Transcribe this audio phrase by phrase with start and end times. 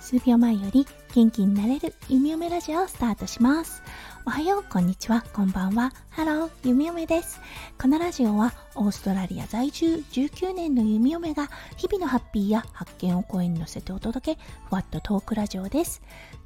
[0.00, 3.82] 数秒前より元気になれるゆみよめラジオをスタートします
[4.26, 5.92] おはよう、こんにちは、こんばんは。
[6.10, 7.40] ハロー、ゆみよめです。
[7.80, 11.48] このラジオはオーストラリア在住19年の弓嫁が
[11.78, 16.02] 日々のハッピーや発見を声に乗せてお届け、ふわっとトークラジオです。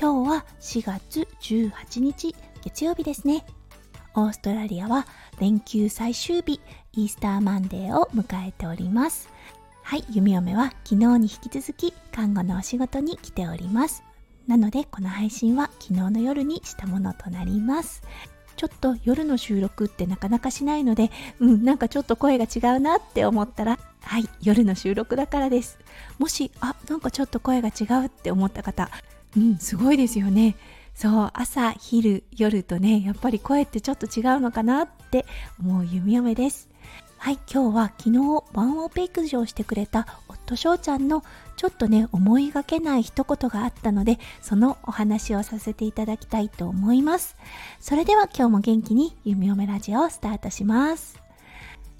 [0.00, 3.44] 今日は4月18日、月曜日ですね。
[4.16, 5.06] オーストラリアは
[5.38, 6.60] 連休最終日、
[6.94, 9.28] Easter Monday を迎えております。
[9.82, 14.02] はい、弓嫁は昨日に引き続き看護のお仕事に来ております。
[14.46, 18.02] なのでこの配信は昨日の夜にしたものとなります
[18.56, 21.10] ちょっと夜の収録ってなかなかしないので
[21.40, 25.78] うんなんかちょっと声が違うなって思ったらはい夜の収録だからです
[26.18, 28.88] もしあなんかちょっと声が違うって思った方
[29.36, 30.56] うんすごいですよね
[30.96, 35.26] そう朝昼夜とねやっぱり声ってちょっと違うのかなって
[35.60, 36.70] 思う弓嫁です。
[37.18, 38.18] はい今日は昨日
[38.54, 41.22] ワンオペ育児をしてくれた夫翔ちゃんの
[41.56, 47.36] ちょっとね思いがけない一言があったのでそのお話をさせていただきたいと思います。
[47.78, 51.20] それでは今日も元気に弓嫁ラジオをスタートします。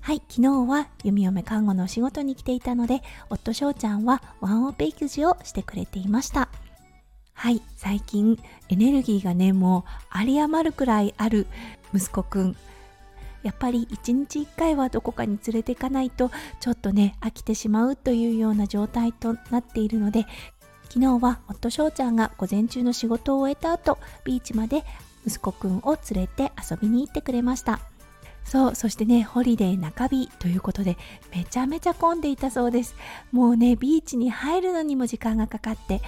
[0.00, 6.48] はい昨日は弓嫁看護のお仕事に来ていたので夫翔ちゃんはワンオペ育児をしてくれていました。
[7.36, 9.84] はい最近エネルギーがねも
[10.14, 11.46] う有り余るくらいある
[11.94, 12.56] 息子くん。
[13.42, 20.26] やっぱり一日一回はどこかに連れていかないとちょっとね飽きてしまうというような状態となっているので
[20.88, 24.82] 昨日は夫翔ちゃんが午前中の仕事を終えた後ビーチまで
[25.24, 27.78] 息子くんを連れて遊びに行ってくれました。
[28.44, 30.96] そうそしてねホリデー中日ということで
[31.34, 32.96] めちゃめちゃ混んでいたそうです。
[33.30, 36.00] もうねビーチに入るのにも時間がかかって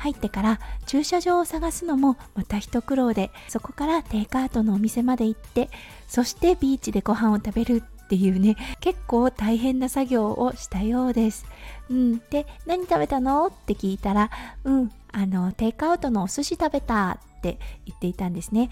[0.00, 5.68] 入ってから駐車場を探すのもまた一苦労でそこからテイクアウトのお店まで行って
[6.08, 11.44] そしてビーチでご飯を食べるっていうね結構大変な作業をしたようです。
[11.90, 13.46] うん、で何食べたの？
[13.48, 14.30] って聞いたら
[14.64, 18.70] うんあのテイクアウトのお寿司食べたって言っていたんですね。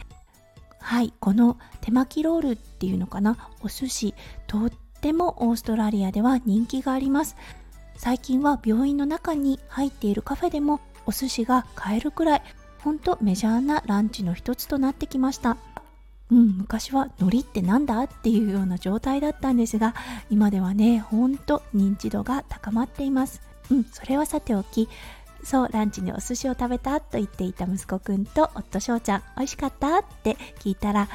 [0.81, 3.37] はいこの手巻きロールっていうのかな？
[3.60, 4.15] お寿司。
[4.47, 7.37] とってもオーストラリアでは人気があります。
[7.97, 12.43] 最近は病院の中に入っているカフェでもお寿司が買えるくらい
[12.81, 15.57] ほんとメジャーなランチの一つとなってきました。
[16.31, 19.95] うん、昔は海苔ってなんだっていうような状態だったんですが
[20.29, 23.41] 今ではねほんと認知度が高まっています。
[23.71, 24.91] うんそれはさておき
[25.43, 31.09] そうランチにお寿司を食べたと言っていた息子くんと夫翔ちゃん美味しかったって聞いたら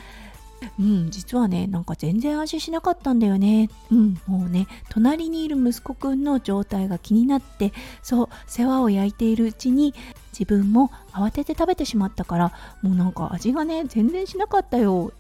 [0.79, 3.69] うん実はねなんか全然味しなかったんだよね。
[3.91, 9.93] うんもうね隣にいる息子くんの状態が気になってそう世話を焼いているうちに
[10.31, 15.13] 自分も慌てて食べてしまったからもうなんか味がね全然しなかったよ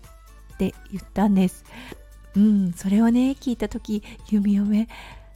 [0.53, 1.63] って言ったんです。
[2.35, 4.87] うんそれをね聞いた時弓嫁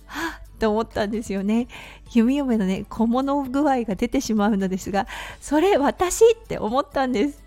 [0.06, 1.68] はっと思ったんですよね。
[2.14, 5.08] 弓嫁のね小物具合が出てしまうのですが
[5.40, 7.44] それ私って思ったんです。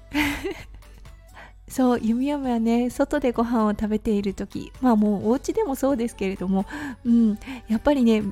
[1.71, 6.67] そう弓嫁はね外でご飯を食べている時まあもうお家でもそうですけれども、
[7.05, 7.39] うん、
[7.69, 8.23] やっぱりね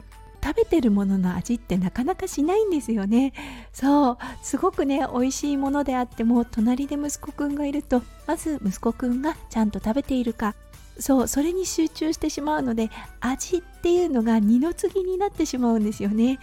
[0.44, 3.32] 食べてるものの味ってなかなかしないんですよね。
[3.72, 10.54] そうすごくね美味しいものであっても隣で息子くんがいるとまず息子くんがちゃんと食べているか。
[11.00, 12.90] そうそれに集中してしまうので
[13.20, 16.40] 味っていうのが二の次になってしまうんですよね。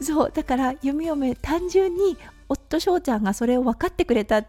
[0.00, 2.16] そうだから弓嫁単純に
[2.48, 4.46] 夫翔ちゃんがそれを分かってくれたっ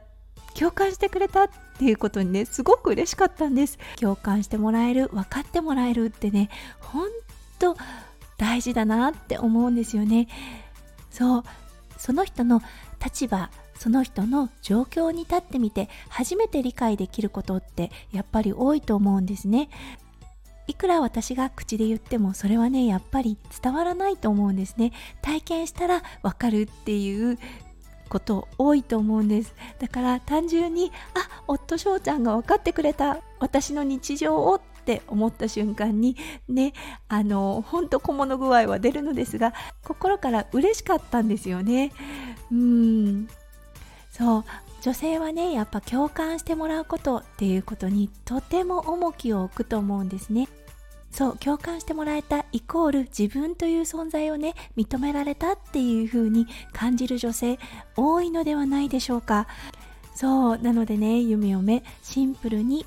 [0.62, 1.50] 共感してくれたっ
[1.80, 3.80] ていうことにねすごく嬉しかったんです。
[4.00, 7.10] 共感してもらえる分かってもらえるってねほん
[7.58, 7.76] と
[8.38, 10.28] 大事だなって思うんですよね。
[11.10, 11.44] そう。
[11.98, 12.62] その人の
[13.04, 19.70] 立場その人の状況に立ってみて初めて理解できることってやっぱり多いと思うんですね。
[20.68, 24.92] いくら私が口で言ってもそれはねやっぱり伝わらないと思うんですね。
[25.24, 27.40] 体験したらわかるっていう
[28.12, 29.56] こと多いと思うんです。
[29.80, 36.18] だから単純にあ夫翔ちゃんが分かってくれた私の日常をって思った瞬間に
[36.50, 36.74] ね
[37.08, 39.54] あのほんと小物具合は出るのですが
[39.84, 41.94] 心から嬉しかったんですよね。
[42.52, 43.28] うん。
[44.12, 44.44] そう。
[44.82, 50.50] 女性はねやっぱ共感してもらうことっていうことにとても重きを置くと思うんですね。
[51.12, 57.60] そう共感してもらえたイコール自分という存在をね認められたっていう風に感じる女性
[57.96, 59.48] 多いのではないでしょうか。
[60.16, 62.86] そうなのでね夢嫁シンプルに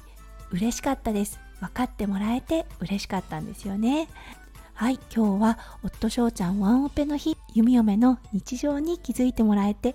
[0.50, 1.38] 嬉しかったです。
[1.60, 4.08] 分かってもらえて嬉しかったんですよね。
[4.74, 9.94] はい今日は夫翔ちゃんワンオペの日弓嫁の日常に気づいてもらえて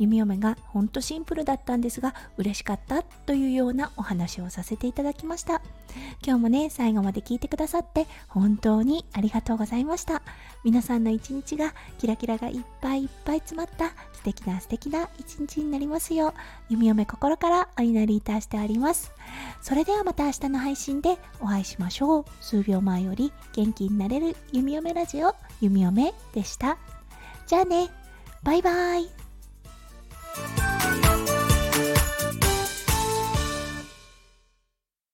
[0.00, 5.60] 弓嫁がほんとシンプルだったんですが嬉しかったというようなお話をさせていただきました。
[6.24, 10.22] 今日もね最後まで聞いてくださって本当にありがとうございました。
[10.64, 16.32] 皆さんの一日がキラキラがいっぱいいっぱい詰まった素敵な素敵な一日になりますよう
[16.70, 19.12] 弓嫁心からお祈りいたしてあります。
[19.60, 22.24] それではまた明日の配信でお会いしましょう。
[22.40, 26.78] 数秒前より元気になれる弓嫁ラジオ弓嫁でした。
[27.46, 27.90] じゃあね
[28.42, 29.19] バイバイ。
[30.36, 30.69] Bye.